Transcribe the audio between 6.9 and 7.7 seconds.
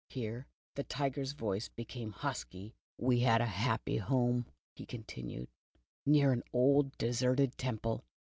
deserted